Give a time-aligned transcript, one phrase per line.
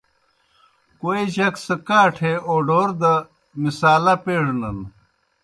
[0.99, 3.13] کوئے جک سہ کاٹھے اوڈور دہ
[3.61, 4.77] مصالحہ پیڙنَن۔